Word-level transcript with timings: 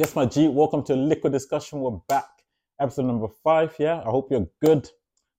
Yes, 0.00 0.16
my 0.16 0.24
G, 0.24 0.48
welcome 0.48 0.82
to 0.84 0.96
Liquid 0.96 1.30
Discussion. 1.30 1.80
We're 1.80 2.00
back, 2.08 2.30
episode 2.80 3.04
number 3.04 3.28
five. 3.44 3.76
Yeah, 3.78 4.00
I 4.00 4.08
hope 4.08 4.30
you're 4.30 4.48
good. 4.62 4.88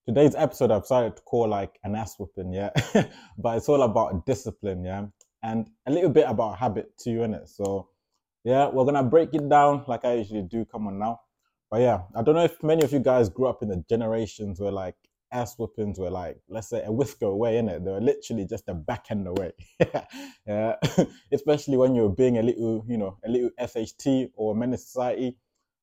Today's 0.05 0.36
episode 0.36 0.70
I've 0.70 0.84
decided 0.84 1.16
to 1.16 1.23
call 1.23 1.48
like 1.48 1.80
an 1.84 1.96
ass 1.96 2.20
whipping, 2.20 2.54
yeah, 2.54 2.70
but 3.39 3.57
it's 3.57 3.68
all 3.68 3.82
about 3.82 4.24
discipline, 4.28 4.86
yeah, 4.86 5.07
and 5.42 5.68
a 5.88 5.92
little 5.92 6.11
bit 6.11 6.25
about 6.28 6.60
habit 6.60 6.96
too, 7.00 7.24
in 7.24 7.34
it. 7.34 7.50
So, 7.50 7.89
yeah, 8.43 8.70
we're 8.70 8.86
gonna 8.86 9.02
break 9.02 9.34
it 9.34 9.50
down 9.50 9.84
like 9.88 10.05
I 10.05 10.14
usually 10.14 10.43
do. 10.43 10.64
Come 10.66 10.86
on 10.86 11.00
now, 11.00 11.21
but 11.71 11.82
yeah, 11.82 12.02
I 12.16 12.21
don't 12.21 12.36
know 12.36 12.43
if 12.43 12.62
many 12.62 12.84
of 12.84 12.93
you 12.93 13.00
guys 13.00 13.30
grew 13.30 13.48
up 13.48 13.64
in 13.64 13.70
the 13.70 13.84
generations 13.89 14.59
where 14.59 14.71
like 14.71 14.96
ass 15.32 15.55
whippings 15.57 16.00
were 16.00 16.09
like, 16.09 16.38
let's 16.50 16.70
say, 16.70 16.84
a 16.86 16.91
whisker 16.91 17.25
away, 17.25 17.57
in 17.57 17.70
it. 17.70 17.84
They 17.84 17.91
were 17.91 18.02
literally 18.02 18.46
just 18.46 18.68
a 18.68 18.74
back 18.74 19.06
end 19.10 19.28
away. 19.28 19.51
yeah, 20.47 20.75
especially 21.33 21.78
when 21.78 21.96
you're 21.96 22.10
being 22.10 22.37
a 22.37 22.43
little, 22.43 22.86
you 22.87 22.97
know, 22.97 23.18
a 23.25 23.29
little 23.29 23.50
SHT 23.59 24.32
or 24.36 24.56
menace 24.56 24.86
society. 24.86 25.37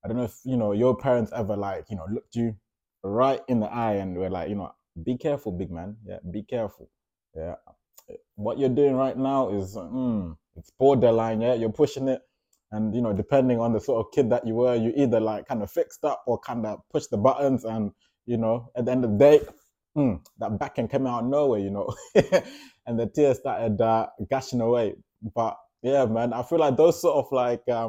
I 0.04 0.08
don't 0.08 0.16
know 0.16 0.24
if 0.24 0.38
you 0.44 0.56
know 0.56 0.72
your 0.72 0.96
parents 0.96 1.32
ever 1.34 1.56
like, 1.56 1.86
you 1.90 1.96
know, 1.96 2.06
looked 2.10 2.34
you 2.36 2.56
right 3.02 3.40
in 3.48 3.60
the 3.60 3.66
eye 3.66 3.94
and 3.94 4.16
were 4.16 4.30
like, 4.30 4.48
you 4.48 4.54
know, 4.54 4.72
be 5.04 5.16
careful, 5.16 5.52
big 5.52 5.70
man. 5.70 5.96
Yeah, 6.06 6.18
be 6.30 6.42
careful. 6.42 6.90
Yeah, 7.34 7.56
what 8.36 8.58
you're 8.58 8.68
doing 8.68 8.94
right 8.94 9.16
now 9.16 9.50
is, 9.50 9.76
mm, 9.76 10.36
it's 10.56 10.70
borderline. 10.78 11.40
Yeah, 11.40 11.54
you're 11.54 11.72
pushing 11.72 12.08
it. 12.08 12.22
And 12.70 12.94
you 12.94 13.00
know, 13.00 13.12
depending 13.12 13.60
on 13.60 13.72
the 13.72 13.80
sort 13.80 14.04
of 14.04 14.12
kid 14.12 14.30
that 14.30 14.46
you 14.46 14.54
were, 14.54 14.74
you 14.74 14.92
either 14.96 15.20
like 15.20 15.48
kind 15.48 15.62
of 15.62 15.70
fixed 15.70 16.04
up 16.04 16.22
or 16.26 16.38
kind 16.38 16.66
of 16.66 16.80
push 16.92 17.06
the 17.06 17.16
buttons 17.16 17.64
and 17.64 17.92
you 18.28 18.36
know, 18.36 18.70
at 18.76 18.84
the 18.84 18.92
end 18.92 19.04
of 19.04 19.12
the 19.12 19.16
day, 19.16 19.40
mm, 19.96 20.20
that 20.38 20.58
back 20.58 20.78
end 20.78 20.90
came 20.90 21.06
out 21.06 21.24
of 21.24 21.30
nowhere, 21.30 21.60
you 21.60 21.70
know, 21.70 21.88
and 22.86 23.00
the 23.00 23.06
tears 23.06 23.38
started 23.38 23.80
uh, 23.80 24.06
gushing 24.30 24.60
away. 24.60 24.94
But 25.34 25.56
yeah, 25.82 26.04
man, 26.04 26.34
I 26.34 26.42
feel 26.42 26.58
like 26.58 26.76
those 26.76 27.00
sort 27.00 27.16
of 27.24 27.32
like 27.32 27.62
uh, 27.72 27.88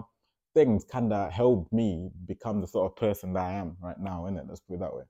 things 0.54 0.86
kind 0.86 1.12
of 1.12 1.32
helped 1.32 1.74
me 1.74 2.10
become 2.26 2.62
the 2.62 2.68
sort 2.68 2.90
of 2.90 2.96
person 2.96 3.34
that 3.34 3.42
I 3.42 3.54
am 3.54 3.76
right 3.82 4.00
now, 4.00 4.28
innit? 4.30 4.48
Let's 4.48 4.62
put 4.62 4.76
it 4.76 4.80
that 4.80 4.96
way. 4.96 5.04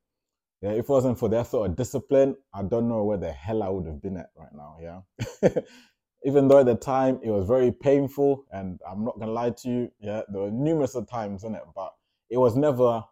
Yeah, 0.64 0.72
if 0.72 0.86
it 0.86 0.90
wasn't 0.90 1.20
for 1.20 1.30
that 1.30 1.46
sort 1.48 1.70
of 1.70 1.78
discipline, 1.78 2.36
I 2.54 2.64
don't 2.64 2.90
know 2.90 3.04
where 3.04 3.18
the 3.18 3.32
hell 3.32 3.62
I 3.62 3.70
would 3.70 3.86
have 3.86 4.02
been 4.02 4.18
at 4.18 4.32
right 4.36 4.52
now. 4.54 4.78
Yeah. 4.82 5.50
Even 6.26 6.48
though 6.48 6.60
at 6.60 6.66
the 6.66 6.76
time 6.76 7.20
it 7.24 7.30
was 7.30 7.48
very 7.48 7.72
painful, 7.72 8.46
and 8.52 8.80
I'm 8.90 9.06
not 9.06 9.20
gonna 9.20 9.32
lie 9.32 9.52
to 9.52 9.70
you, 9.70 9.92
yeah, 10.02 10.24
there 10.28 10.42
were 10.42 10.52
numerous 10.52 10.96
of 10.96 11.08
times 11.08 11.44
in 11.44 11.54
it, 11.54 11.62
but 11.76 11.94
it 12.32 12.38
was 12.38 12.56
never 12.58 13.04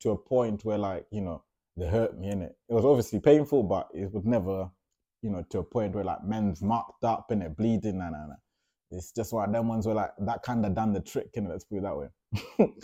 to 0.00 0.10
a 0.10 0.16
point 0.16 0.64
where 0.64 0.78
like 0.78 1.06
you 1.10 1.20
know 1.20 1.42
they 1.76 1.88
hurt 1.88 2.18
me 2.18 2.30
in 2.30 2.42
it. 2.42 2.56
It 2.68 2.74
was 2.74 2.84
obviously 2.84 3.20
painful, 3.20 3.62
but 3.64 3.88
it 3.94 4.12
was 4.12 4.24
never, 4.24 4.70
you 5.22 5.30
know, 5.30 5.44
to 5.50 5.58
a 5.58 5.64
point 5.64 5.94
where 5.94 6.04
like 6.04 6.24
men's 6.24 6.62
marked 6.62 7.04
up 7.04 7.30
and 7.30 7.42
it 7.42 7.56
bleeding. 7.56 7.98
Nah, 7.98 8.10
nah, 8.10 8.26
nah. 8.26 8.34
It's 8.90 9.12
just 9.12 9.32
one 9.32 9.48
of 9.48 9.52
them 9.52 9.68
ones 9.68 9.86
where 9.86 9.96
like 9.96 10.12
that 10.20 10.42
kind 10.42 10.64
of 10.64 10.74
done 10.74 10.92
the 10.92 11.00
trick, 11.00 11.30
and 11.36 11.48
let's 11.48 11.64
put 11.64 11.78
it 11.78 11.82
that 11.82 11.96
way. 11.96 12.08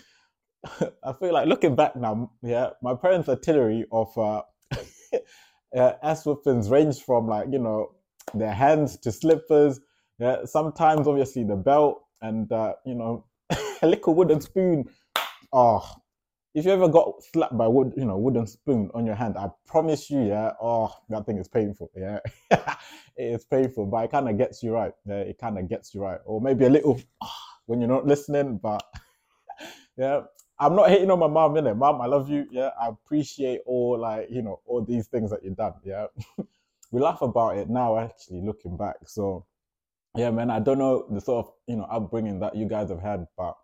I 1.04 1.12
feel 1.14 1.32
like 1.32 1.46
looking 1.48 1.76
back 1.76 1.96
now, 1.96 2.32
yeah, 2.42 2.70
my 2.82 2.94
parents' 2.94 3.28
artillery 3.28 3.86
of 3.92 4.16
uh, 4.18 4.42
uh, 5.76 5.92
ass 6.02 6.24
whippings 6.24 6.70
ranged 6.70 7.02
from 7.02 7.28
like 7.28 7.48
you 7.50 7.58
know 7.58 7.92
their 8.34 8.52
hands 8.52 8.98
to 8.98 9.12
slippers. 9.12 9.80
Yeah, 10.18 10.44
sometimes 10.44 11.06
obviously 11.06 11.44
the 11.44 11.56
belt 11.56 12.02
and 12.20 12.50
uh, 12.52 12.74
you 12.84 12.94
know 12.94 13.26
a 13.82 13.86
little 13.86 14.14
wooden 14.14 14.40
spoon. 14.40 14.84
Oh, 15.52 15.88
if 16.54 16.64
you 16.64 16.72
ever 16.72 16.88
got 16.88 17.22
slapped 17.22 17.56
by 17.56 17.68
wood, 17.68 17.92
you 17.96 18.04
know, 18.04 18.18
wooden 18.18 18.46
spoon 18.46 18.90
on 18.94 19.06
your 19.06 19.14
hand, 19.14 19.36
I 19.38 19.48
promise 19.66 20.10
you, 20.10 20.22
yeah, 20.22 20.52
oh, 20.60 20.92
that 21.08 21.26
thing 21.26 21.38
is 21.38 21.48
painful. 21.48 21.90
Yeah, 21.96 22.18
it 22.50 22.76
is 23.16 23.44
painful, 23.44 23.86
but 23.86 24.04
it 24.04 24.10
kind 24.10 24.28
of 24.28 24.36
gets 24.36 24.62
you 24.62 24.72
right. 24.72 24.92
Yeah, 25.06 25.20
it 25.20 25.38
kind 25.38 25.58
of 25.58 25.68
gets 25.68 25.94
you 25.94 26.02
right, 26.02 26.18
or 26.24 26.40
maybe 26.40 26.64
a 26.64 26.70
little 26.70 27.00
oh, 27.22 27.30
when 27.66 27.80
you're 27.80 27.88
not 27.88 28.06
listening. 28.06 28.58
But 28.58 28.82
yeah, 29.96 30.22
I'm 30.58 30.74
not 30.74 30.88
hating 30.88 31.10
on 31.10 31.20
my 31.20 31.28
mom, 31.28 31.54
innit? 31.54 31.76
Mom, 31.76 32.00
I 32.00 32.06
love 32.06 32.28
you. 32.28 32.46
Yeah, 32.50 32.70
I 32.80 32.88
appreciate 32.88 33.60
all 33.64 33.98
like 33.98 34.26
you 34.30 34.42
know 34.42 34.60
all 34.66 34.84
these 34.84 35.06
things 35.06 35.30
that 35.30 35.44
you've 35.44 35.56
done. 35.56 35.74
Yeah, 35.84 36.06
we 36.90 37.00
laugh 37.00 37.22
about 37.22 37.58
it 37.58 37.70
now, 37.70 37.96
actually 37.96 38.42
looking 38.42 38.76
back. 38.76 38.96
So 39.06 39.46
yeah, 40.16 40.30
man, 40.30 40.50
I 40.50 40.58
don't 40.58 40.78
know 40.78 41.06
the 41.10 41.20
sort 41.20 41.46
of 41.46 41.52
you 41.68 41.76
know 41.76 41.84
upbringing 41.84 42.40
that 42.40 42.56
you 42.56 42.68
guys 42.68 42.90
have 42.90 43.02
had, 43.02 43.26
but 43.36 43.54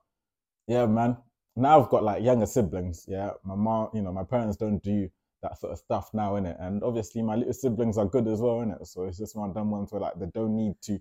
yeah, 0.68 0.86
man, 0.86 1.16
now 1.56 1.80
I've 1.80 1.88
got 1.90 2.04
like 2.04 2.22
younger 2.22 2.46
siblings. 2.46 3.04
Yeah, 3.08 3.30
my 3.44 3.56
mom, 3.56 3.90
you 3.94 4.02
know, 4.02 4.12
my 4.12 4.24
parents 4.24 4.56
don't 4.56 4.82
do 4.82 5.08
that 5.42 5.58
sort 5.58 5.72
of 5.72 5.78
stuff 5.78 6.10
now, 6.14 6.36
in 6.36 6.46
it, 6.46 6.56
and 6.60 6.82
obviously 6.82 7.22
my 7.22 7.36
little 7.36 7.52
siblings 7.52 7.98
are 7.98 8.06
good 8.06 8.28
as 8.28 8.40
well, 8.40 8.60
in 8.62 8.70
it. 8.70 8.86
So 8.86 9.04
it's 9.04 9.18
just 9.18 9.36
one 9.36 9.50
of 9.50 9.54
them 9.54 9.70
ones 9.70 9.92
where 9.92 10.00
like 10.00 10.18
they 10.18 10.26
don't 10.34 10.56
need 10.56 10.74
to 10.82 11.00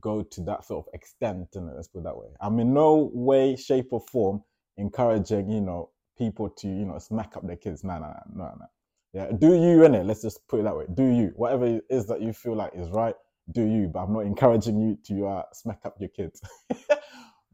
go 0.00 0.22
to 0.22 0.40
that 0.42 0.64
sort 0.64 0.86
of 0.86 0.94
extent, 0.94 1.48
and 1.54 1.74
let's 1.74 1.88
put 1.88 2.00
it 2.00 2.04
that 2.04 2.16
way. 2.16 2.28
I'm 2.40 2.58
in 2.60 2.74
no 2.74 3.10
way, 3.14 3.56
shape, 3.56 3.88
or 3.92 4.00
form 4.00 4.42
encouraging, 4.76 5.50
you 5.50 5.60
know, 5.60 5.90
people 6.18 6.50
to 6.50 6.68
you 6.68 6.84
know 6.86 6.98
smack 6.98 7.36
up 7.36 7.46
their 7.46 7.56
kids. 7.56 7.84
No, 7.84 7.98
no, 7.98 8.14
no, 8.34 8.44
no. 8.58 8.66
Yeah, 9.12 9.30
do 9.38 9.54
you 9.54 9.84
in 9.84 9.94
it? 9.94 10.06
Let's 10.06 10.22
just 10.22 10.46
put 10.48 10.60
it 10.60 10.64
that 10.64 10.76
way. 10.76 10.86
Do 10.92 11.04
you 11.04 11.32
whatever 11.36 11.66
it 11.66 11.84
is 11.90 12.06
that 12.08 12.20
you 12.20 12.32
feel 12.32 12.56
like 12.56 12.72
is 12.74 12.90
right? 12.90 13.14
Do 13.52 13.62
you? 13.62 13.88
But 13.88 14.00
I'm 14.00 14.12
not 14.12 14.26
encouraging 14.26 14.80
you 14.80 14.98
to 15.06 15.26
uh, 15.28 15.42
smack 15.52 15.80
up 15.84 15.96
your 16.00 16.10
kids. 16.10 16.40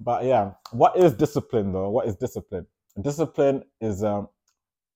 But 0.01 0.25
yeah, 0.25 0.53
what 0.73 0.97
is 0.97 1.13
discipline 1.13 1.73
though? 1.73 1.91
What 1.91 2.09
is 2.09 2.17
discipline? 2.17 2.67
Discipline 3.01 3.65
is 3.81 4.03
um, 4.03 4.29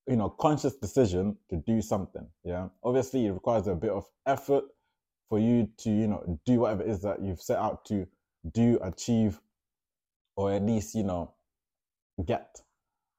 you 0.07 0.17
know, 0.17 0.29
conscious 0.29 0.75
decision 0.77 1.37
to 1.51 1.57
do 1.57 1.81
something. 1.83 2.27
Yeah. 2.45 2.69
Obviously 2.83 3.27
it 3.27 3.33
requires 3.33 3.67
a 3.67 3.75
bit 3.75 3.91
of 3.91 4.05
effort 4.27 4.65
for 5.29 5.39
you 5.39 5.69
to, 5.79 5.91
you 5.91 6.07
know, 6.07 6.41
do 6.45 6.61
whatever 6.61 6.83
it 6.83 6.91
is 6.91 7.03
that 7.03 7.23
you've 7.23 7.41
set 7.41 7.59
out 7.59 7.85
to 7.87 8.07
do, 8.53 8.79
achieve, 8.83 9.41
or 10.37 10.53
at 10.53 10.63
least, 10.63 10.95
you 10.95 11.05
know, 11.05 11.33
get. 12.25 12.61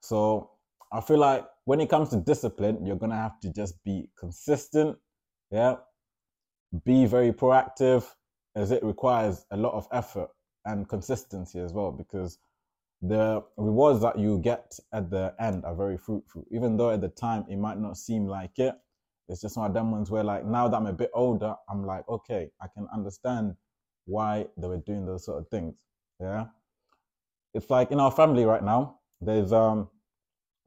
So 0.02 0.52
I 0.92 1.02
feel 1.02 1.18
like 1.18 1.46
when 1.66 1.82
it 1.82 1.90
comes 1.90 2.10
to 2.10 2.18
discipline, 2.18 2.86
you're 2.86 2.98
gonna 2.98 3.16
have 3.16 3.40
to 3.42 3.52
just 3.52 3.84
be 3.84 4.10
consistent, 4.20 4.98
yeah, 5.52 5.78
be 6.86 7.06
very 7.06 7.32
proactive, 7.32 8.06
as 8.56 8.72
it 8.72 8.84
requires 8.84 9.46
a 9.52 9.58
lot 9.58 9.74
of 9.74 9.88
effort 9.92 10.30
and 10.66 10.88
consistency 10.90 11.60
as 11.60 11.74
well 11.74 11.92
because 11.92 12.40
the 13.02 13.44
rewards 13.58 14.02
that 14.02 14.18
you 14.18 14.40
get 14.40 14.80
at 14.94 15.10
the 15.10 15.34
end 15.40 15.66
are 15.66 15.76
very 15.76 15.98
fruitful. 15.98 16.46
Even 16.50 16.78
though 16.78 16.92
at 16.92 17.02
the 17.02 17.10
time 17.10 17.46
it 17.50 17.58
might 17.58 17.80
not 17.80 17.98
seem 17.98 18.26
like 18.28 18.58
it 18.58 18.76
it's 19.28 19.42
just 19.42 19.58
one 19.58 19.68
of 19.68 19.74
them 19.74 19.92
ones 19.92 20.12
where 20.12 20.24
like 20.24 20.46
now 20.46 20.68
that 20.68 20.78
i'm 20.78 20.86
a 20.86 20.94
bit 20.94 21.10
older 21.14 21.56
i'm 21.70 21.86
like 21.86 22.08
okay 22.08 22.50
i 22.62 22.68
can 22.68 22.88
understand 22.94 23.56
why 24.06 24.46
they 24.58 24.68
were 24.68 24.78
doing 24.78 25.06
those 25.06 25.26
sort 25.26 25.40
of 25.40 25.48
things 25.50 25.76
yeah? 26.22 26.46
It's 27.54 27.70
like 27.70 27.92
in 27.92 28.00
our 28.00 28.12
family 28.12 28.46
right 28.46 28.64
now 28.64 29.00
there's 29.22 29.52
um 29.52 29.90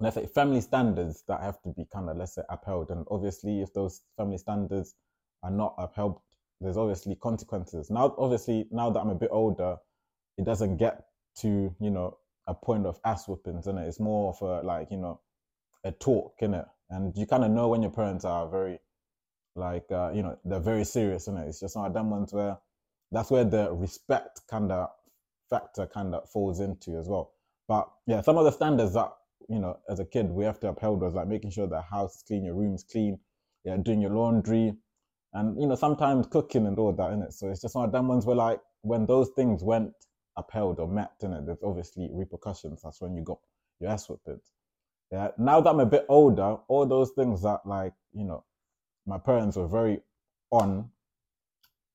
let's 0.01 0.17
say 0.17 0.27
family 0.27 0.61
standards 0.61 1.23
that 1.29 1.41
have 1.41 1.61
to 1.63 1.71
be 1.71 1.87
kind 1.93 2.09
of 2.09 2.17
let's 2.17 2.35
say 2.35 2.43
upheld. 2.51 2.91
And 2.91 3.07
obviously 3.11 3.61
if 3.63 3.73
those 3.75 4.03
family 4.17 4.39
standards 4.39 4.95
are 5.43 5.51
not 5.51 5.75
upheld 5.79 6.21
there's 6.61 6.77
obviously 6.77 7.15
consequences. 7.15 7.91
Now 7.91 8.15
obviously 8.19 8.67
now 8.71 8.91
that 8.91 9.01
i'm 9.01 9.11
a 9.11 9.15
bit 9.15 9.31
older 9.33 9.77
it 10.39 10.45
doesn't 10.45 10.79
get 10.79 11.05
to 11.41 11.75
you 11.81 11.91
know 11.91 12.17
a 12.47 12.55
point 12.55 12.87
of 12.87 12.99
ass 13.05 13.27
whippings, 13.27 13.67
and 13.67 13.79
it? 13.79 13.87
It's 13.87 14.01
more 14.01 14.35
of 14.35 14.43
a 14.43 14.67
like 14.67 14.89
you 14.91 14.97
know 14.97 15.21
a 15.85 15.93
talk, 15.93 16.35
in 16.41 16.55
it, 16.55 16.65
and 16.91 17.15
you 17.17 17.27
kind 17.27 17.45
of 17.45 17.51
know 17.51 17.69
when 17.69 17.83
your 17.83 17.91
parents 17.91 18.25
are 18.25 18.49
very 18.49 18.79
like 19.57 19.85
uh, 19.91 20.13
you 20.15 20.23
know 20.23 20.39
they're 20.45 20.61
very 20.61 20.85
serious, 20.85 21.27
in 21.27 21.37
it. 21.37 21.49
It's 21.49 21.61
just 21.61 21.77
one 21.77 21.87
of 21.87 21.93
them 21.95 22.11
ones 22.11 22.33
where 22.33 22.57
that's 23.13 23.31
where 23.31 23.45
the 23.45 23.73
respect 23.73 24.41
kind 24.49 24.73
of 24.73 24.89
factor 25.51 25.87
kind 25.87 26.15
of 26.15 26.29
falls 26.31 26.61
into 26.61 26.99
as 26.99 27.09
well. 27.09 27.33
But 27.67 27.89
yeah, 28.07 28.23
some 28.23 28.39
of 28.39 28.45
the 28.45 28.53
standards 28.53 28.95
that 28.95 29.13
you 29.49 29.59
know 29.59 29.79
as 29.91 30.01
a 30.01 30.05
kid 30.05 30.31
we 30.31 30.45
have 30.45 30.61
to 30.61 30.69
uphold 30.69 31.01
was 31.01 31.15
like 31.15 31.29
making 31.29 31.51
sure 31.51 31.67
the 31.67 31.83
house 31.83 32.17
is 32.17 32.23
clean, 32.23 32.45
your 32.45 32.55
room's 32.55 32.85
clean, 32.85 33.19
yeah, 33.65 33.77
doing 33.77 34.01
your 34.01 34.13
laundry, 34.13 34.75
and 35.35 35.61
you 35.61 35.67
know 35.67 35.75
sometimes 35.75 36.27
cooking 36.29 36.67
and 36.67 36.79
all 36.79 36.93
that 36.93 37.13
in 37.13 37.23
it. 37.23 37.33
So 37.33 37.49
it's 37.49 37.61
just 37.61 37.75
one 37.75 37.85
of 37.85 37.93
them 37.93 38.09
ones 38.09 38.25
where 38.25 38.37
like 38.37 38.61
when 38.83 39.07
those 39.07 39.31
things 39.37 39.63
went 39.63 39.93
upheld 40.39 40.79
or 40.79 40.89
met, 40.89 41.13
in 41.23 41.33
it, 41.33 41.47
there's 41.47 41.63
obviously 41.63 42.09
repercussions. 42.13 42.83
That's 42.83 43.01
when 43.01 43.15
you 43.15 43.23
got 43.23 43.39
your 43.81 43.91
ass 43.91 44.09
whipped. 44.09 44.29
Yeah. 45.11 45.29
Now 45.39 45.61
that 45.61 45.71
I'm 45.71 45.81
a 45.81 45.87
bit 45.87 46.07
older, 46.09 46.57
all 46.69 46.87
those 46.87 47.11
things 47.11 47.43
that 47.43 47.61
like, 47.67 47.95
you 48.13 48.25
know, 48.25 48.45
my 49.07 49.19
parents 49.19 49.57
were 49.57 49.69
very 49.69 50.01
on, 50.51 50.91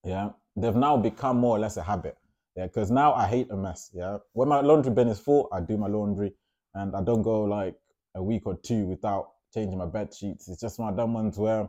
yeah, 0.04 0.30
they've 0.56 0.74
now 0.74 0.96
become 0.96 1.38
more 1.38 1.56
or 1.56 1.60
less 1.60 1.76
a 1.76 1.82
habit. 1.82 2.16
Yeah, 2.56 2.66
because 2.66 2.90
now 2.90 3.14
I 3.14 3.26
hate 3.26 3.50
a 3.50 3.56
mess. 3.56 3.90
Yeah. 3.92 4.18
When 4.32 4.48
my 4.48 4.60
laundry 4.60 4.92
bin 4.92 5.08
is 5.08 5.18
full, 5.18 5.48
I 5.52 5.60
do 5.60 5.76
my 5.76 5.88
laundry 5.88 6.32
and 6.74 6.94
I 6.94 7.02
don't 7.02 7.22
go 7.22 7.42
like 7.42 7.76
a 8.14 8.22
week 8.22 8.46
or 8.46 8.56
two 8.56 8.84
without 8.86 9.30
changing 9.52 9.78
my 9.78 9.86
bed 9.86 10.14
sheets. 10.14 10.48
It's 10.48 10.60
just 10.60 10.78
my 10.78 10.92
dumb 10.92 11.14
ones 11.14 11.38
where 11.38 11.68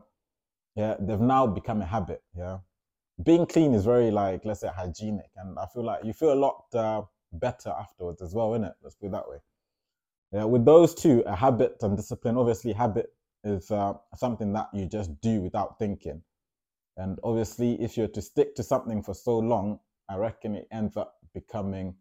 yeah, 0.76 0.96
they've 1.00 1.20
now 1.20 1.48
become 1.48 1.82
a 1.82 1.86
habit. 1.86 2.22
Yeah 2.38 2.60
being 3.24 3.46
clean 3.46 3.74
is 3.74 3.86
very 3.86 4.12
like 4.12 4.44
let's 4.46 4.62
say 4.62 4.70
hygienic, 4.76 5.30
and 5.38 5.58
I 5.58 5.66
feel 5.74 5.84
like 5.84 6.04
you 6.04 6.14
feel 6.14 6.34
a 6.34 6.36
lot 6.36 6.64
uh, 6.74 7.02
better 7.34 7.70
afterwards 7.70 8.22
as 8.22 8.34
well, 8.34 8.52
innit? 8.52 8.74
Let's 8.84 8.96
put 8.96 9.08
it 9.08 9.12
that 9.14 9.30
way. 9.30 9.38
Yeah, 10.32 10.46
with 10.46 10.66
those 10.66 10.94
two, 10.94 11.24
a 11.26 11.36
habit 11.36 11.78
and 11.82 11.96
discipline. 11.96 12.38
Obviously, 12.38 12.74
habit 12.74 13.14
is 13.44 13.72
uh, 13.72 13.94
something 14.16 14.52
that 14.54 14.70
you 14.74 14.86
just 14.88 15.20
do 15.22 15.42
without 15.42 15.80
thinking, 15.80 16.22
and 16.98 17.20
obviously, 17.24 17.82
if 17.82 17.96
you're 17.98 18.08
to 18.10 18.22
stick 18.22 18.56
to 18.56 18.64
something 18.64 19.02
for 19.02 19.14
so 19.14 19.38
long, 19.38 19.80
I 20.10 20.18
reckon 20.18 20.56
it 20.56 20.68
ends 20.72 20.98
up 20.98 21.16
becoming 21.34 21.96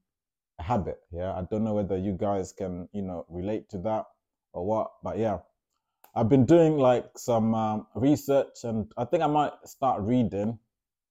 a 0.58 0.62
habit. 0.62 0.98
Yeah, 1.12 1.32
I 1.32 1.42
don't 1.50 1.64
know 1.64 1.74
whether 1.74 1.96
you 1.96 2.12
guys 2.12 2.52
can, 2.52 2.88
you 2.92 3.02
know, 3.02 3.24
relate 3.28 3.68
to 3.70 3.78
that 3.78 4.06
or 4.52 4.66
what, 4.66 4.90
but 5.02 5.18
yeah, 5.18 5.38
I've 6.14 6.28
been 6.28 6.44
doing 6.44 6.78
like 6.78 7.06
some 7.16 7.54
um, 7.54 7.86
research, 7.94 8.64
and 8.64 8.90
I 8.96 9.04
think 9.04 9.22
I 9.22 9.28
might 9.28 9.52
start 9.64 10.02
reading 10.02 10.58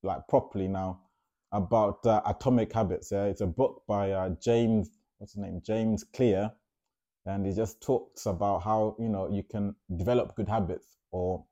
like 0.04 0.28
properly 0.28 0.68
now 0.68 1.00
about 1.52 2.06
uh, 2.06 2.22
Atomic 2.26 2.74
Habits. 2.74 3.12
Yeah, 3.12 3.26
it's 3.26 3.42
a 3.42 3.48
book 3.48 3.84
by 3.88 4.12
uh, 4.12 4.30
James, 4.42 4.90
what's 5.18 5.34
his 5.34 5.42
name, 5.42 5.62
James 5.66 6.04
Clear, 6.04 6.52
and 7.26 7.46
he 7.46 7.54
just 7.54 7.82
talks 7.82 8.26
about 8.26 8.64
how 8.64 8.96
you 9.00 9.10
know 9.10 9.30
you 9.30 9.44
can 9.44 9.76
develop 9.96 10.36
good 10.36 10.50
habits 10.50 10.98
or 11.12 11.46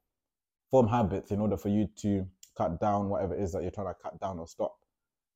form 0.69 0.88
habits 0.88 1.31
in 1.31 1.39
order 1.39 1.57
for 1.57 1.69
you 1.69 1.88
to 1.98 2.25
cut 2.57 2.80
down 2.80 3.09
whatever 3.09 3.36
it 3.36 3.42
is 3.42 3.51
that 3.51 3.62
you're 3.62 3.71
trying 3.71 3.88
to 3.88 3.95
cut 4.01 4.19
down 4.19 4.39
or 4.39 4.48
stop. 4.48 4.75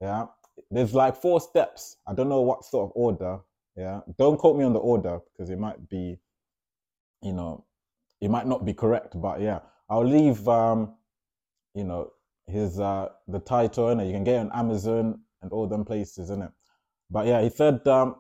Yeah, 0.02 0.26
there's 0.72 0.94
like 0.94 1.16
four 1.16 1.40
steps. 1.40 1.98
I 2.08 2.14
don't 2.14 2.30
know 2.30 2.42
what 2.42 2.66
sort 2.66 2.90
of 2.90 2.92
order. 2.96 3.40
Yeah, 3.78 4.02
don't 4.18 4.38
quote 4.38 4.58
me 4.58 4.64
on 4.64 4.74
the 4.74 4.80
order 4.80 5.20
because 5.32 5.50
it 5.50 5.60
might 5.60 5.90
be, 5.90 6.18
you 7.22 7.34
know, 7.34 7.66
it 8.22 8.30
might 8.30 8.48
not 8.48 8.66
be 8.66 8.74
correct. 8.74 9.20
But 9.20 9.42
yeah, 9.42 9.60
I'll 9.90 10.06
leave, 10.06 10.48
um, 10.48 10.96
you 11.74 11.84
know, 11.84 12.12
his 12.48 12.80
uh 12.80 13.10
the 13.28 13.40
title 13.40 13.90
and 13.90 14.06
you 14.06 14.14
can 14.14 14.24
get 14.24 14.36
it 14.36 14.40
on 14.40 14.52
Amazon 14.54 15.20
and 15.42 15.52
all 15.52 15.68
them 15.68 15.86
places 15.86 16.30
in 16.30 16.42
it. 16.42 16.52
But 17.10 17.28
yeah, 17.28 17.42
he 17.42 17.50
said 17.50 17.88
um, 17.88 18.16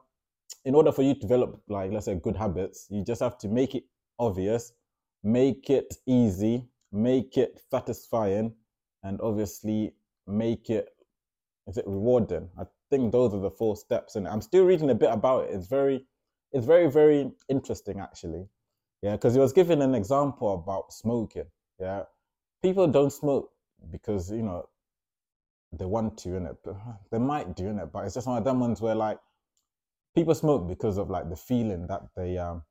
in 0.63 0.75
order 0.75 0.91
for 0.91 1.03
you 1.03 1.13
to 1.13 1.19
develop 1.19 1.61
like 1.67 1.91
let's 1.91 2.05
say 2.05 2.15
good 2.15 2.35
habits, 2.35 2.87
you 2.89 3.03
just 3.03 3.21
have 3.21 3.37
to 3.39 3.47
make 3.47 3.75
it 3.75 3.83
obvious, 4.19 4.73
make 5.23 5.69
it 5.69 5.95
easy, 6.07 6.65
make 6.91 7.37
it 7.37 7.59
satisfying, 7.71 8.53
and 9.03 9.19
obviously 9.21 9.93
make 10.27 10.69
it 10.69 10.89
is 11.67 11.77
it 11.77 11.85
rewarding? 11.87 12.49
I 12.59 12.63
think 12.89 13.11
those 13.11 13.33
are 13.33 13.39
the 13.39 13.49
four 13.49 13.75
steps, 13.75 14.15
and 14.15 14.27
I'm 14.27 14.41
still 14.41 14.65
reading 14.65 14.89
a 14.89 14.95
bit 14.95 15.11
about 15.11 15.45
it. 15.45 15.53
It's 15.53 15.67
very, 15.67 16.05
it's 16.51 16.65
very, 16.65 16.89
very 16.89 17.31
interesting 17.49 17.99
actually. 17.99 18.47
Yeah, 19.01 19.13
because 19.13 19.33
he 19.33 19.39
was 19.39 19.53
giving 19.53 19.81
an 19.81 19.95
example 19.95 20.53
about 20.53 20.93
smoking. 20.93 21.45
Yeah, 21.79 22.03
people 22.61 22.87
don't 22.87 23.11
smoke 23.11 23.49
because 23.91 24.31
you 24.31 24.41
know 24.43 24.67
they 25.71 25.85
want 25.85 26.17
to, 26.19 26.35
in 26.35 26.45
it. 26.45 26.57
They 27.11 27.17
might 27.19 27.55
do 27.55 27.67
in 27.67 27.79
it, 27.79 27.91
but 27.91 28.05
it's 28.05 28.13
just 28.13 28.27
one 28.27 28.37
of 28.37 28.43
them 28.43 28.59
ones 28.59 28.81
where 28.81 28.95
like 28.95 29.19
people 30.15 30.35
smoke 30.35 30.67
because 30.67 30.97
of 30.97 31.09
like 31.09 31.29
the 31.29 31.35
feeling 31.35 31.87
that 31.87 32.01
they 32.15 32.37
um 32.37 32.63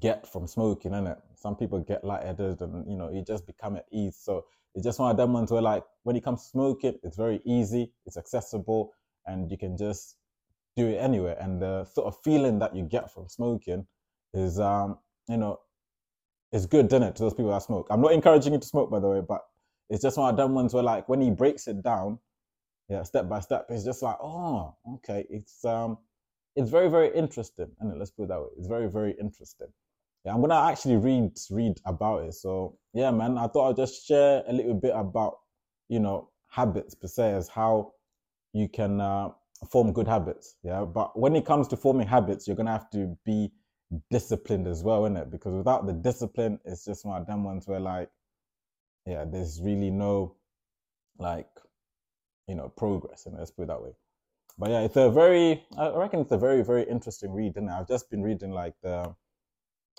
get 0.00 0.26
from 0.26 0.46
smoking, 0.46 0.94
in 0.94 1.06
it. 1.06 1.18
Some 1.34 1.56
people 1.56 1.78
get 1.80 2.04
lightheaded, 2.04 2.60
and 2.60 2.88
you 2.88 2.96
know 2.96 3.10
you 3.10 3.22
just 3.22 3.46
become 3.46 3.76
at 3.76 3.86
ease. 3.92 4.16
So 4.20 4.44
it's 4.74 4.84
just 4.84 4.98
one 4.98 5.10
of 5.10 5.16
them 5.16 5.32
ones 5.32 5.50
where 5.50 5.62
like 5.62 5.84
when 6.02 6.20
comes 6.20 6.42
to 6.42 6.48
smoking, 6.48 6.98
it's 7.02 7.16
very 7.16 7.40
easy, 7.44 7.92
it's 8.06 8.16
accessible, 8.16 8.92
and 9.26 9.50
you 9.50 9.58
can 9.58 9.76
just 9.76 10.16
do 10.76 10.88
it 10.88 10.96
anywhere. 10.96 11.36
And 11.40 11.60
the 11.60 11.84
sort 11.84 12.06
of 12.06 12.16
feeling 12.24 12.58
that 12.60 12.74
you 12.74 12.84
get 12.84 13.12
from 13.12 13.28
smoking 13.28 13.86
is 14.32 14.58
um, 14.58 14.98
you 15.28 15.36
know, 15.36 15.60
it's 16.52 16.66
good, 16.66 16.86
isn't 16.86 17.02
it, 17.02 17.16
to 17.16 17.22
those 17.24 17.34
people 17.34 17.50
that 17.50 17.62
smoke. 17.62 17.86
I'm 17.90 18.00
not 18.00 18.12
encouraging 18.12 18.52
you 18.52 18.58
to 18.58 18.66
smoke 18.66 18.90
by 18.90 19.00
the 19.00 19.08
way, 19.08 19.20
but 19.20 19.42
it's 19.94 20.02
just 20.02 20.18
one 20.18 20.30
of 20.30 20.36
them 20.36 20.54
ones 20.54 20.74
where 20.74 20.82
like 20.82 21.08
when 21.08 21.20
he 21.20 21.30
breaks 21.30 21.68
it 21.68 21.82
down, 21.82 22.18
yeah, 22.88 23.02
step 23.02 23.28
by 23.28 23.40
step, 23.40 23.66
it's 23.70 23.84
just 23.84 24.02
like, 24.02 24.16
oh, 24.22 24.76
okay, 24.96 25.26
it's 25.30 25.64
um 25.64 25.98
it's 26.56 26.70
very, 26.70 26.88
very 26.90 27.14
interesting. 27.14 27.70
And 27.80 27.98
let's 27.98 28.10
put 28.12 28.24
it 28.24 28.28
that 28.28 28.40
way. 28.40 28.48
It's 28.58 28.68
very, 28.68 28.90
very 28.90 29.14
interesting 29.20 29.68
yeah, 30.24 30.32
I'm 30.32 30.40
gonna 30.40 30.70
actually 30.70 30.96
read 30.96 31.32
read 31.50 31.74
about 31.84 32.24
it. 32.24 32.34
So 32.34 32.78
yeah, 32.94 33.10
man, 33.10 33.36
I 33.38 33.46
thought 33.46 33.70
I'd 33.70 33.76
just 33.76 34.06
share 34.06 34.42
a 34.48 34.52
little 34.52 34.74
bit 34.74 34.92
about 34.94 35.38
you 35.88 36.00
know 36.00 36.30
habits 36.48 36.94
per 36.94 37.08
se 37.08 37.32
as 37.32 37.48
how 37.48 37.92
you 38.52 38.68
can 38.68 39.00
uh, 39.00 39.30
form 39.70 39.92
good 39.92 40.08
habits. 40.08 40.56
Yeah, 40.62 40.84
but 40.84 41.18
when 41.18 41.36
it 41.36 41.44
comes 41.44 41.68
to 41.68 41.76
forming 41.76 42.06
habits, 42.06 42.46
you're 42.46 42.56
gonna 42.56 42.72
have 42.72 42.90
to 42.90 43.16
be 43.24 43.52
disciplined 44.10 44.66
as 44.66 44.82
well, 44.82 45.04
isn't 45.04 45.16
it? 45.16 45.30
Because 45.30 45.54
without 45.54 45.86
the 45.86 45.92
discipline, 45.92 46.58
it's 46.64 46.84
just 46.84 47.04
one 47.04 47.20
of 47.20 47.26
them 47.26 47.44
ones 47.44 47.68
where 47.68 47.80
like, 47.80 48.08
yeah, 49.06 49.24
there's 49.26 49.60
really 49.62 49.90
no 49.90 50.36
like 51.18 51.48
you 52.48 52.54
know 52.54 52.68
progress, 52.68 53.26
and 53.26 53.36
let's 53.38 53.50
put 53.50 53.64
it 53.64 53.68
that 53.68 53.82
way. 53.82 53.92
But 54.58 54.70
yeah, 54.70 54.80
it's 54.80 54.96
a 54.96 55.10
very 55.10 55.64
I 55.78 55.90
reckon 55.90 56.20
it's 56.20 56.32
a 56.32 56.38
very 56.38 56.62
very 56.62 56.84
interesting 56.84 57.32
read, 57.32 57.56
and 57.56 57.70
I've 57.70 57.88
just 57.88 58.10
been 58.10 58.22
reading 58.22 58.50
like 58.50 58.74
the 58.82 59.14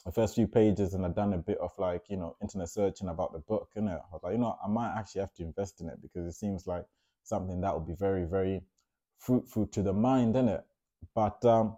the 0.06 0.12
first 0.12 0.36
few 0.36 0.48
pages 0.48 0.94
and 0.94 1.06
I've 1.06 1.16
done 1.16 1.34
a 1.34 1.38
bit 1.38 1.58
of 1.58 1.72
like, 1.80 2.04
you 2.10 2.18
know, 2.18 2.36
internet 2.42 2.70
searching 2.70 3.10
about 3.10 3.34
the 3.34 3.40
book, 3.40 3.70
and 3.76 3.90
I 3.90 3.96
was 4.12 4.22
like, 4.24 4.34
you 4.34 4.40
know, 4.40 4.56
I 4.64 4.68
might 4.68 4.94
actually 4.96 5.22
have 5.22 5.34
to 5.36 5.44
invest 5.44 5.82
in 5.82 5.90
it 5.90 6.02
because 6.02 6.28
it 6.28 6.38
seems 6.38 6.68
like 6.68 6.86
something 7.24 7.60
that 7.62 7.74
would 7.74 7.88
be 7.88 7.96
very, 7.96 8.26
very 8.26 8.62
fruitful 9.18 9.66
to 9.68 9.82
the 9.82 9.94
mind, 9.94 10.36
it? 10.36 10.64
But 11.16 11.44
um, 11.46 11.78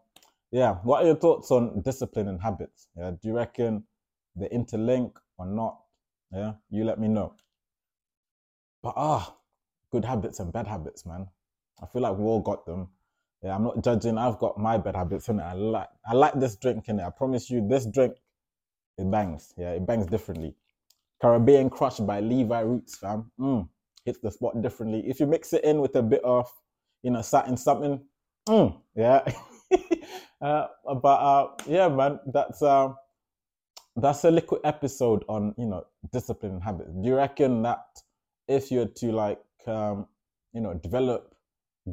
yeah, 0.52 0.76
what 0.84 1.04
are 1.04 1.08
your 1.08 1.16
thoughts 1.16 1.52
on 1.52 1.82
discipline 1.82 2.28
and 2.28 2.42
habits? 2.42 2.88
Yeah, 2.98 3.12
do 3.12 3.30
you 3.30 3.34
reckon 3.34 3.84
they 4.36 4.50
interlink 4.50 5.14
or 5.38 5.46
not? 5.46 5.80
Yeah, 6.32 6.54
you 6.70 6.84
let 6.84 7.00
me 7.00 7.08
know. 7.08 7.34
But 8.84 8.94
ah, 8.98 9.36
good 9.92 10.06
habits 10.06 10.40
and 10.40 10.52
bad 10.54 10.68
habits, 10.68 11.06
man. 11.06 11.28
I 11.82 11.86
feel 11.88 12.02
like 12.02 12.18
we 12.18 12.24
all 12.24 12.42
got 12.42 12.66
them. 12.66 12.90
Yeah, 13.44 13.56
I'm 13.56 13.64
not 13.64 13.84
judging. 13.84 14.18
I've 14.18 14.40
got 14.40 14.58
my 14.58 14.78
bad 14.78 14.96
habits 14.96 15.30
in 15.30 15.40
it. 15.40 15.44
I 15.44 15.54
like 15.54 15.90
I 16.06 16.14
like 16.14 16.34
this 16.40 16.56
drink 16.56 16.90
in 16.90 17.00
it. 17.00 17.04
I 17.06 17.10
promise 17.10 17.50
you, 17.50 17.68
this 17.68 17.86
drink 17.86 18.16
it 18.98 19.12
bangs. 19.12 19.54
Yeah, 19.58 19.72
it 19.72 19.86
bangs 19.86 20.08
differently. 20.08 20.56
Caribbean 21.22 21.70
Crush 21.70 21.98
by 22.00 22.20
Levi 22.20 22.60
Roots, 22.62 22.98
fam. 22.98 23.32
Mm, 23.40 23.70
hits 24.06 24.20
the 24.20 24.32
spot 24.32 24.62
differently. 24.62 25.04
If 25.08 25.20
you 25.20 25.28
mix 25.28 25.54
it 25.54 25.64
in 25.64 25.82
with 25.82 25.96
a 25.96 26.02
bit 26.04 26.24
of, 26.24 26.48
you 27.04 27.12
know, 27.12 27.22
satin 27.22 27.58
something, 27.58 28.02
mm, 28.48 28.80
yeah. 28.96 29.22
uh, 30.42 30.68
but 31.02 31.08
uh, 31.08 31.48
yeah, 31.68 31.88
man, 31.90 32.20
that's 32.34 32.62
uh, 32.62 32.90
that's 33.98 34.24
a 34.24 34.32
liquid 34.32 34.62
episode 34.64 35.26
on 35.28 35.54
you 35.58 35.66
know 35.66 35.86
discipline 36.12 36.54
and 36.54 36.64
habits. 36.64 36.90
Do 36.94 37.08
you 37.08 37.16
reckon 37.16 37.62
that 37.64 37.86
if 38.48 38.72
you're 38.72 38.88
to 38.88 39.12
like 39.12 39.42
um, 39.66 40.08
you 40.54 40.62
know 40.62 40.74
develop 40.76 41.36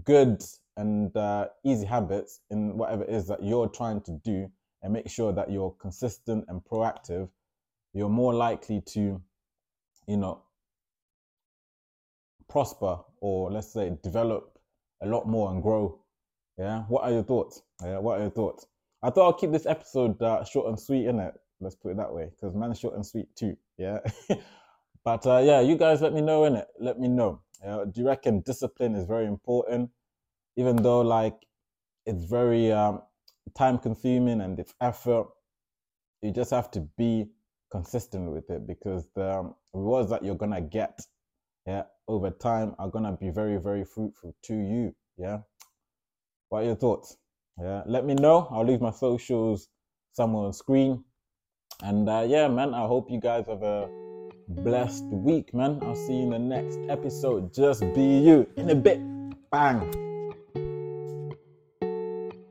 good 0.05 0.43
and 0.77 1.17
uh, 1.17 1.47
easy 1.65 1.87
habits 1.87 2.41
in 2.51 2.77
whatever 2.77 3.05
it 3.05 3.11
is 3.11 3.27
that 3.29 3.43
you're 3.43 3.69
trying 3.69 4.01
to 4.03 4.13
do 4.25 4.51
and 4.83 4.93
make 4.93 5.09
sure 5.09 5.33
that 5.33 5.51
you're 5.51 5.75
consistent 5.81 6.45
and 6.49 6.63
proactive, 6.65 7.29
you're 7.93 8.09
more 8.09 8.35
likely 8.35 8.81
to, 8.81 9.21
you 10.09 10.17
know, 10.17 10.43
prosper 12.49 12.99
or 13.21 13.51
let's 13.51 13.73
say 13.73 13.97
develop 14.03 14.59
a 15.03 15.07
lot 15.07 15.27
more 15.29 15.51
and 15.53 15.63
grow. 15.63 15.99
Yeah. 16.59 16.83
What 16.89 17.05
are 17.05 17.13
your 17.13 17.23
thoughts? 17.23 17.63
Yeah. 17.83 17.99
What 17.99 18.19
are 18.19 18.23
your 18.23 18.31
thoughts? 18.31 18.67
I 19.03 19.11
thought 19.11 19.27
I'll 19.27 19.33
keep 19.33 19.53
this 19.53 19.67
episode 19.67 20.21
uh, 20.23 20.45
short 20.45 20.69
and 20.69 20.79
sweet, 20.79 21.07
in 21.07 21.21
it. 21.21 21.35
Let's 21.61 21.77
put 21.77 21.93
it 21.93 21.97
that 21.99 22.13
way, 22.13 22.31
because 22.31 22.55
man's 22.55 22.79
short 22.79 22.95
and 22.95 23.07
sweet 23.07 23.35
too. 23.37 23.57
Yeah. 23.79 23.99
but 25.05 25.27
uh, 25.27 25.43
yeah, 25.45 25.61
you 25.61 25.77
guys 25.77 26.03
let 26.03 26.13
me 26.13 26.21
know 26.21 26.45
in 26.45 26.57
it. 26.57 26.67
Let 26.79 26.99
me 26.99 27.09
know. 27.09 27.41
do 27.63 28.01
you 28.01 28.07
reckon 28.07 28.41
discipline 28.41 28.95
is 28.95 29.07
very 29.07 29.27
important? 29.27 29.91
even 30.57 30.77
though 30.77 31.01
like 31.01 31.35
it's 32.07 32.25
very 32.25 32.71
um, 32.73 33.03
time 33.57 33.79
consuming 33.79 34.41
and 34.41 34.59
it's 34.59 34.75
effort, 34.81 35.27
you 36.23 36.31
just 36.31 36.51
have 36.51 36.71
to 36.73 36.81
be 36.97 37.27
consistent 37.71 38.31
with 38.31 38.49
it 38.51 38.67
because 38.67 39.09
the 39.15 39.39
um, 39.39 39.55
rewards 39.73 40.11
that 40.11 40.25
you're 40.25 40.37
gonna 40.37 40.61
get 40.61 41.01
yeah 41.67 41.83
over 42.07 42.31
time 42.31 42.75
are 42.79 42.89
gonna 42.89 43.17
be 43.21 43.31
very 43.31 43.57
very 43.57 43.85
fruitful 43.85 44.33
to 44.43 44.55
you 44.55 44.95
yeah 45.17 45.39
what 46.51 46.63
are 46.63 46.67
your 46.67 46.77
thoughts 46.77 47.17
yeah 47.61 47.83
let 47.87 48.05
me 48.05 48.15
know 48.15 48.47
i'll 48.53 48.65
leave 48.65 48.81
my 48.81 48.93
socials 48.93 49.69
somewhere 50.13 50.45
on 50.45 50.53
screen 50.53 51.03
and 51.85 52.09
uh, 52.09 52.25
yeah 52.27 52.49
man 52.49 52.75
i 52.75 52.87
hope 52.87 53.11
you 53.11 53.21
guys 53.21 53.45
have 53.47 53.63
a 53.63 53.89
blessed 54.49 55.05
week 55.05 55.55
man. 55.55 55.79
I'll 55.83 55.97
see 55.97 56.15
you 56.15 56.25
in 56.25 56.31
the 56.31 56.39
next 56.39 56.79
episode. 56.89 57.53
Just 57.55 57.81
be 57.95 58.19
you. 58.19 58.47
In 58.57 58.71
a 58.71 58.75
bit. 58.75 59.01
Bang 59.51 60.04